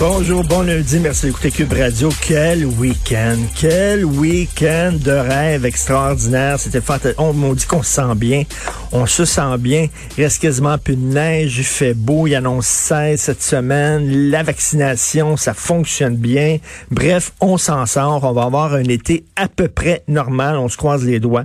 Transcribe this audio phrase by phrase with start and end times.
[0.00, 2.08] Bonjour, bon lundi, merci d'écouter Cube Radio.
[2.22, 6.58] Quel week-end, quel week-end de rêve extraordinaire.
[6.58, 7.20] C'était fantastique.
[7.20, 8.44] On m'a dit qu'on se sent bien,
[8.92, 9.88] on se sent bien.
[10.16, 14.30] Il reste quasiment plus de neige, il fait beau, il annonce 16 cette semaine.
[14.30, 16.56] La vaccination, ça fonctionne bien.
[16.90, 18.24] Bref, on s'en sort.
[18.24, 20.56] On va avoir un été à peu près normal.
[20.56, 21.44] On se croise les doigts.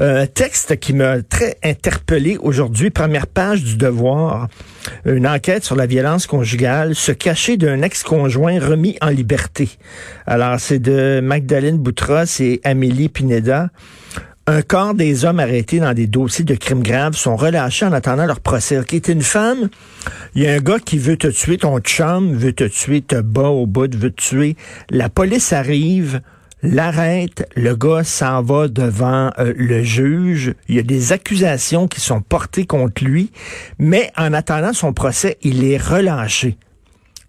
[0.00, 4.48] Euh, texte qui m'a très interpellé aujourd'hui, première page du Devoir.
[5.04, 9.68] Une enquête sur la violence conjugale, se cacher d'un ex-conjoint remis en liberté.
[10.26, 13.70] Alors, c'est de Magdalene Boutros et Amélie Pineda.
[14.46, 18.26] Un quart des hommes arrêtés dans des dossiers de crimes graves sont relâchés en attendant
[18.26, 18.78] leur procès.
[18.78, 19.70] Ok, t'es une femme,
[20.34, 23.18] il y a un gars qui veut te tuer, ton chum veut te tuer, te
[23.22, 24.56] bat au bout, veut te tuer.
[24.90, 26.20] La police arrive,
[26.62, 32.00] l'arrête, le gars s'en va devant euh, le juge, il y a des accusations qui
[32.00, 33.30] sont portées contre lui,
[33.78, 36.58] mais en attendant son procès, il est relâché.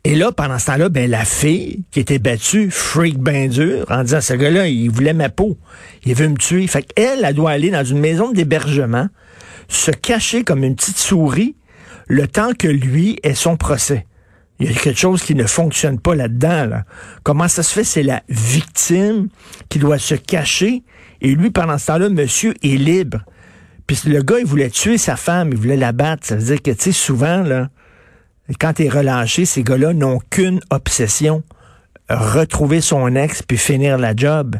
[0.07, 4.03] Et là, pendant ce temps-là, ben, la fille qui était battue, freak ben dur, en
[4.03, 5.57] disant, ce gars-là, il voulait ma peau.
[6.05, 6.67] Il veut me tuer.
[6.67, 9.07] Fait qu'elle, elle doit aller dans une maison d'hébergement,
[9.67, 11.55] se cacher comme une petite souris,
[12.05, 14.05] le temps que lui ait son procès.
[14.59, 16.67] Il y a quelque chose qui ne fonctionne pas là-dedans.
[16.67, 16.83] Là.
[17.23, 17.83] Comment ça se fait?
[17.83, 19.29] C'est la victime
[19.69, 20.83] qui doit se cacher.
[21.21, 23.25] Et lui, pendant ce temps-là, monsieur est libre.
[23.87, 26.27] Puis le gars, il voulait tuer sa femme, il voulait la battre.
[26.27, 27.69] Ça veut dire que, tu sais, souvent, là,
[28.53, 31.43] quand tu es relâché, ces gars-là n'ont qu'une obsession.
[32.09, 34.57] Retrouver son ex puis finir la job.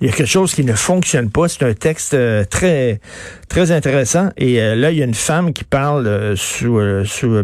[0.00, 1.48] Il y a quelque chose qui ne fonctionne pas.
[1.48, 3.00] C'est un texte euh, très
[3.48, 4.30] très intéressant.
[4.36, 6.80] Et euh, là, il y a une femme qui parle euh, sous,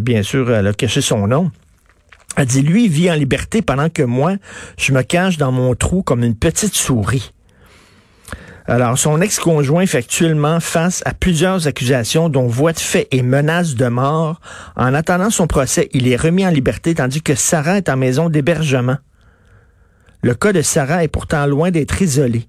[0.00, 1.50] bien sûr, elle a caché son nom.
[2.36, 4.36] Elle dit, lui, vit en liberté pendant que moi,
[4.78, 7.32] je me cache dans mon trou comme une petite souris.
[8.66, 13.74] Alors, son ex-conjoint fait actuellement face à plusieurs accusations, dont voie de fait et menaces
[13.74, 14.40] de mort.
[14.76, 18.28] En attendant son procès, il est remis en liberté, tandis que Sarah est en maison
[18.28, 18.98] d'hébergement.
[20.22, 22.46] Le cas de Sarah est pourtant loin d'être isolé.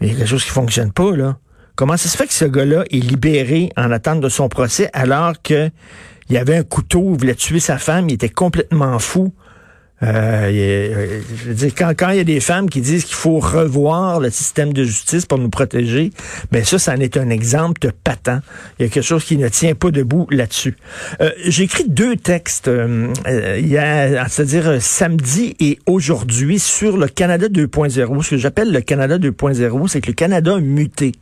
[0.00, 1.38] il y a quelque chose qui fonctionne pas, là.
[1.74, 5.40] Comment ça se fait que ce gars-là est libéré en attente de son procès alors
[5.42, 5.70] que
[6.28, 9.32] il avait un couteau, il voulait tuer sa femme, il était complètement fou.
[10.02, 11.20] Euh, euh,
[11.56, 14.72] je quand, quand il y a des femmes qui disent qu'il faut revoir le système
[14.72, 16.10] de justice pour nous protéger,
[16.52, 18.40] ben ça, ça en est un exemple patent.
[18.78, 20.76] Il y a quelque chose qui ne tient pas debout là-dessus.
[21.20, 23.12] Euh, J'ai écrit deux textes euh,
[23.60, 28.22] hier, c'est-à-dire samedi et aujourd'hui, sur le Canada 2.0.
[28.22, 31.12] Ce que j'appelle le Canada 2.0, c'est que le Canada a muté.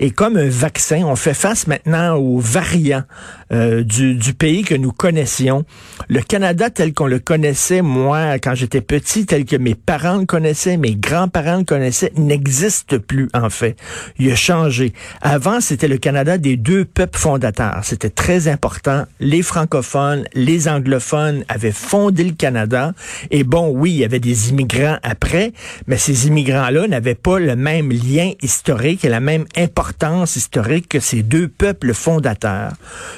[0.00, 3.04] Et comme un vaccin, on fait face maintenant aux variants
[3.50, 5.64] du, du pays que nous connaissions.
[6.08, 10.26] Le Canada tel qu'on le connaissait, moi, quand j'étais petit, tel que mes parents le
[10.26, 13.76] connaissaient, mes grands-parents le connaissaient, n'existe plus, en fait.
[14.18, 14.92] Il a changé.
[15.20, 17.80] Avant, c'était le Canada des deux peuples fondateurs.
[17.82, 19.04] C'était très important.
[19.20, 22.92] Les francophones, les anglophones avaient fondé le Canada.
[23.30, 25.52] Et bon, oui, il y avait des immigrants après,
[25.86, 31.00] mais ces immigrants-là n'avaient pas le même lien historique et la même importance historique que
[31.00, 32.72] ces deux peuples fondateurs.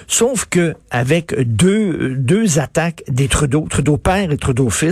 [0.07, 4.90] Sauf que, avec deux, deux attaques des Trudeau, Trudeau père et Trudeau fils,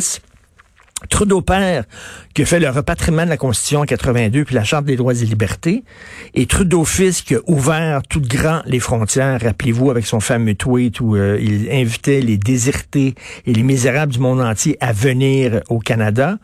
[1.10, 1.84] Trudeau père,
[2.34, 5.14] qui a fait le repatriement de la Constitution en 82 puis la Charte des droits
[5.14, 5.84] et libertés,
[6.34, 11.00] et Trudeau fils qui a ouvert tout grand les frontières, rappelez-vous, avec son fameux tweet
[11.00, 13.14] où euh, il invitait les désirtés
[13.46, 16.38] et les misérables du monde entier à venir au Canada,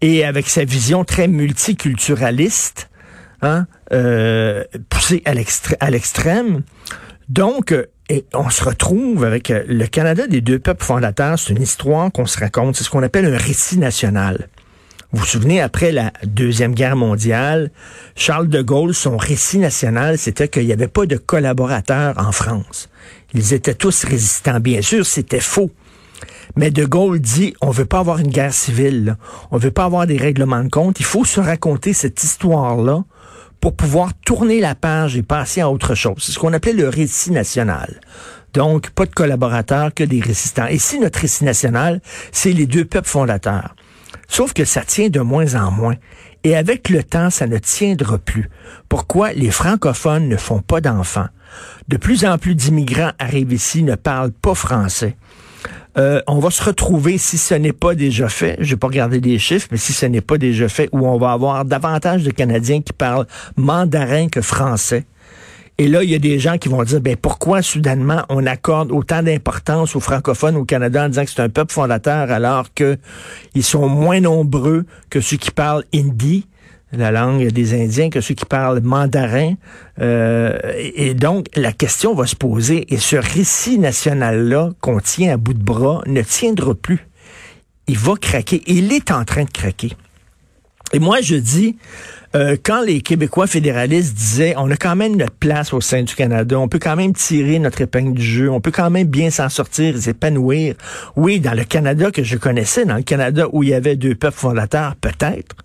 [0.00, 2.90] et avec sa vision très multiculturaliste,
[3.42, 5.34] hein, euh, poussée à
[5.90, 6.62] l'extrême.
[7.30, 7.72] Donc,
[8.08, 11.38] et on se retrouve avec euh, le Canada des deux peuples fondateurs.
[11.38, 12.74] C'est une histoire qu'on se raconte.
[12.74, 14.48] C'est ce qu'on appelle un récit national.
[15.12, 17.70] Vous vous souvenez, après la Deuxième Guerre mondiale,
[18.16, 22.88] Charles de Gaulle, son récit national, c'était qu'il n'y avait pas de collaborateurs en France.
[23.32, 24.58] Ils étaient tous résistants.
[24.58, 25.70] Bien sûr, c'était faux.
[26.56, 29.16] Mais De Gaulle dit, on veut pas avoir une guerre civile,
[29.52, 33.04] on veut pas avoir des règlements de compte, il faut se raconter cette histoire-là
[33.60, 36.16] pour pouvoir tourner la page et passer à autre chose.
[36.18, 38.00] C'est ce qu'on appelait le récit national.
[38.54, 40.66] Donc, pas de collaborateurs, que des résistants.
[40.66, 42.00] Et si notre récit national,
[42.32, 43.74] c'est les deux peuples fondateurs.
[44.28, 45.96] Sauf que ça tient de moins en moins.
[46.42, 48.48] Et avec le temps, ça ne tiendra plus.
[48.88, 51.28] Pourquoi les francophones ne font pas d'enfants?
[51.88, 55.16] De plus en plus d'immigrants arrivent ici, ne parlent pas français.
[55.98, 59.20] Euh, on va se retrouver, si ce n'est pas déjà fait, je vais pas regarder
[59.20, 62.30] les chiffres, mais si ce n'est pas déjà fait, où on va avoir davantage de
[62.30, 63.26] Canadiens qui parlent
[63.56, 65.04] mandarin que français.
[65.78, 68.92] Et là, il y a des gens qui vont dire, ben pourquoi soudainement on accorde
[68.92, 72.98] autant d'importance aux francophones au Canada en disant que c'est un peuple fondateur alors que
[73.54, 76.46] ils sont moins nombreux que ceux qui parlent hindi,
[76.92, 79.54] la langue des Indiens, que ceux qui parlent mandarin.
[80.00, 80.58] Euh,
[80.94, 85.54] et donc, la question va se poser, et ce récit national-là qu'on tient à bout
[85.54, 87.06] de bras ne tiendra plus.
[87.86, 88.62] Il va craquer.
[88.66, 89.92] Il est en train de craquer.
[90.92, 91.76] Et moi, je dis,
[92.34, 96.14] euh, quand les Québécois fédéralistes disaient on a quand même notre place au sein du
[96.14, 99.30] Canada, on peut quand même tirer notre épingle du jeu, on peut quand même bien
[99.30, 100.74] s'en sortir s'épanouir.
[101.16, 104.14] Oui, dans le Canada que je connaissais, dans le Canada où il y avait deux
[104.14, 105.56] peuples fondateurs, peut-être,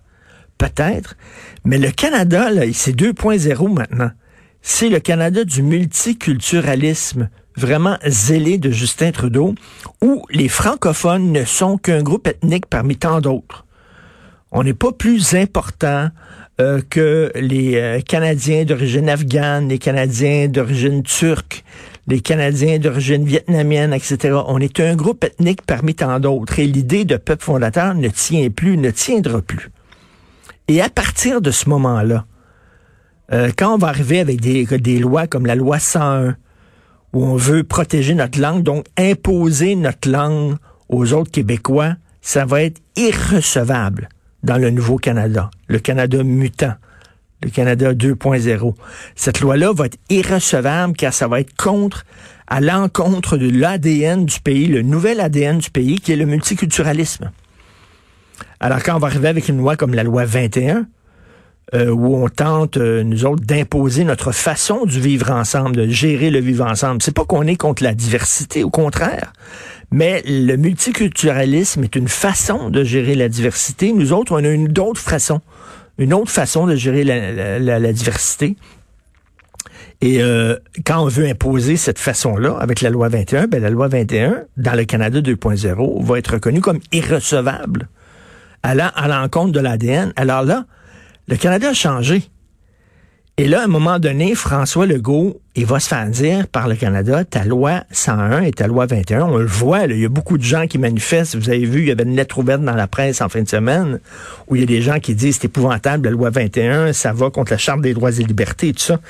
[0.58, 1.16] peut-être,
[1.64, 4.10] mais le Canada, là, c'est 2.0 maintenant.
[4.62, 9.54] C'est le Canada du multiculturalisme vraiment zélé de Justin Trudeau,
[10.02, 13.64] où les francophones ne sont qu'un groupe ethnique parmi tant d'autres.
[14.52, 16.10] On n'est pas plus important
[16.60, 21.64] euh, que les euh, Canadiens d'origine afghane, les Canadiens d'origine turque,
[22.06, 24.38] les Canadiens d'origine vietnamienne, etc.
[24.46, 26.58] On est un groupe ethnique parmi tant d'autres.
[26.58, 29.70] Et l'idée de peuple fondateur ne tient plus, ne tiendra plus.
[30.68, 32.26] Et à partir de ce moment-là,
[33.32, 36.36] euh, quand on va arriver avec des, des lois comme la loi 101,
[37.12, 40.56] où on veut protéger notre langue, donc imposer notre langue
[40.88, 44.08] aux autres Québécois, ça va être irrecevable
[44.42, 46.74] dans le nouveau Canada, le Canada mutant,
[47.42, 48.74] le Canada 2.0.
[49.14, 52.04] Cette loi-là va être irrecevable car ça va être contre,
[52.48, 57.30] à l'encontre de l'ADN du pays, le nouvel ADN du pays qui est le multiculturalisme.
[58.60, 60.86] Alors quand on va arriver avec une loi comme la loi 21,
[61.74, 66.30] euh, où on tente, euh, nous autres, d'imposer notre façon du vivre ensemble, de gérer
[66.30, 67.02] le vivre ensemble.
[67.02, 69.32] C'est pas qu'on est contre la diversité, au contraire.
[69.90, 73.92] Mais le multiculturalisme est une façon de gérer la diversité.
[73.92, 75.40] Nous autres, on a une autre façon,
[75.98, 78.56] une autre façon de gérer la, diversité.
[80.00, 83.88] Et euh, quand on veut imposer cette façon-là avec la loi 21, ben la loi
[83.88, 87.88] 21, dans le Canada 2.0, va être reconnue comme irrecevable,
[88.66, 90.12] allant à l'encontre de l'ADN.
[90.16, 90.64] Alors là,
[91.28, 92.22] le Canada a changé.
[93.38, 96.74] Et là, à un moment donné, François Legault, il va se faire dire par le
[96.74, 100.38] Canada, ta loi 101 et ta loi 21, on le voit, il y a beaucoup
[100.38, 101.36] de gens qui manifestent.
[101.36, 103.48] Vous avez vu, il y avait une lettre ouverte dans la presse en fin de
[103.48, 104.00] semaine
[104.48, 107.30] où il y a des gens qui disent c'est épouvantable, la loi 21, ça va
[107.30, 109.00] contre la Charte des droits et libertés et tout ça.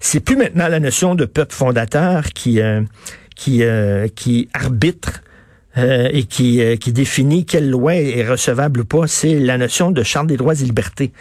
[0.00, 2.82] C'est plus maintenant la notion de peuple fondateur qui, euh,
[3.48, 5.22] euh, qui arbitre
[5.78, 10.02] euh, et qui, qui définit quelle loi est recevable ou pas, c'est la notion de
[10.02, 11.12] Charte des droits et libertés.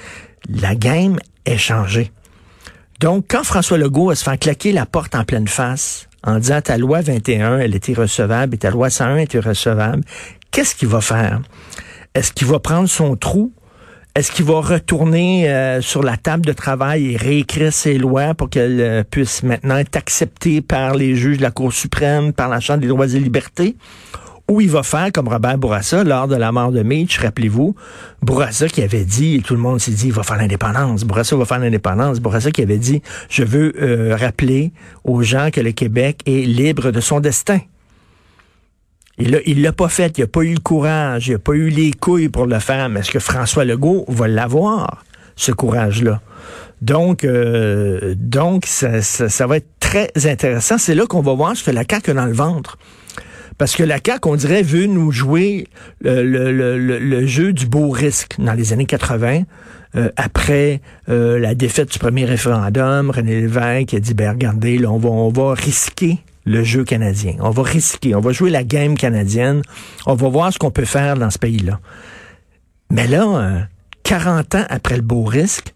[0.50, 2.12] La game est changée.
[3.00, 6.62] Donc, quand François Legault va se faire claquer la porte en pleine face en disant
[6.62, 10.04] ta loi 21, elle était recevable et ta loi 101 était recevable,
[10.52, 11.42] qu'est-ce qu'il va faire?
[12.14, 13.52] Est-ce qu'il va prendre son trou?
[14.16, 18.50] Est-ce qu'il va retourner euh, sur la table de travail et réécrire ses lois pour
[18.50, 22.62] qu'elles euh, puissent maintenant être acceptées par les juges de la Cour suprême, par la
[22.62, 23.76] Chambre des droits et libertés?
[24.50, 27.76] Où il va faire comme Robert Bourassa lors de la mort de Mitch, rappelez-vous,
[28.22, 31.46] Bourassa qui avait dit, tout le monde s'est dit, il va faire l'indépendance, Bourassa va
[31.46, 34.72] faire l'indépendance, Bourassa qui avait dit, je veux euh, rappeler
[35.04, 37.60] aux gens que le Québec est libre de son destin.
[39.18, 41.94] Il l'a pas fait, il n'a pas eu le courage, il n'a pas eu les
[41.94, 45.06] couilles pour le faire, mais est-ce que François Legault va l'avoir,
[45.38, 46.22] ce courage-là?
[46.82, 50.78] Donc, euh, donc ça, ça, va être très intéressant.
[50.78, 52.78] C'est là qu'on va voir ce que la CAQ dans le ventre.
[53.58, 55.68] Parce que la CAQ, on dirait, veut nous jouer
[56.02, 59.44] le, jeu du beau risque dans les années 80.
[59.96, 64.92] Euh, après euh, la défaite du premier référendum, René Lévesque a dit, ben regardez, là,
[64.92, 67.36] on, va, on va risquer le jeu canadien.
[67.40, 69.62] On va risquer, on va jouer la game canadienne.
[70.06, 71.80] On va voir ce qu'on peut faire dans ce pays-là.
[72.92, 73.68] Mais là,
[74.04, 75.74] 40 euh, ans après le beau risque,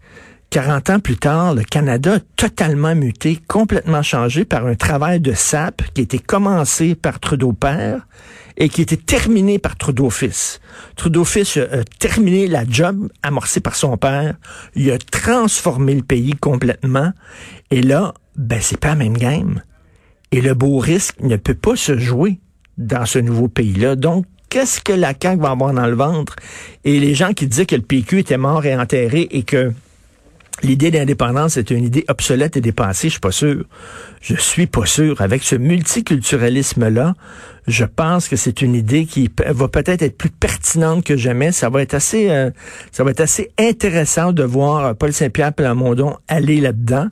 [0.50, 5.32] 40 ans plus tard, le Canada a totalement muté, complètement changé par un travail de
[5.32, 8.08] SAP qui été commencé par Trudeau père
[8.56, 10.60] et qui été terminé par Trudeau fils.
[10.96, 14.34] Trudeau fils a terminé la job amorcée par son père.
[14.74, 17.12] Il a transformé le pays complètement.
[17.70, 19.62] Et là, ben, c'est pas la même game.
[20.32, 22.40] Et le beau risque ne peut pas se jouer
[22.76, 23.94] dans ce nouveau pays-là.
[23.94, 26.34] Donc, qu'est-ce que la CAQ va avoir dans le ventre?
[26.84, 29.72] Et les gens qui disaient que le PQ était mort et enterré et que
[30.62, 33.64] L'idée d'indépendance est une idée obsolète et dépassée, je suis pas sûr.
[34.20, 35.20] Je suis pas sûr.
[35.22, 37.14] Avec ce multiculturalisme-là,
[37.66, 41.52] je pense que c'est une idée qui va peut-être être plus pertinente que jamais.
[41.52, 42.50] Ça va être assez, euh,
[42.90, 47.08] ça va être assez intéressant de voir Paul Saint-Pierre Plamondon aller là-dedans.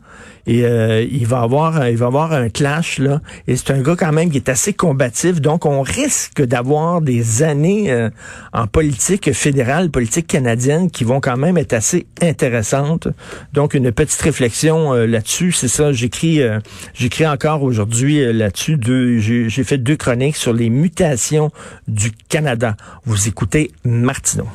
[0.46, 3.20] et euh, il va avoir il va avoir un clash là.
[3.46, 7.42] Et c'est un gars quand même qui est assez combatif, donc on risque d'avoir des
[7.42, 8.08] années euh,
[8.52, 13.08] en politique fédérale, politique canadienne, qui vont quand même être assez intéressantes.
[13.52, 15.92] Donc une petite réflexion là-dessus, c'est ça.
[15.92, 16.40] J'écris
[16.94, 18.78] j'écris encore aujourd'hui là-dessus.
[19.18, 21.50] J'ai fait deux chroniques sur les mutations
[21.86, 22.76] du Canada.
[23.04, 24.46] Vous écoutez Martineau.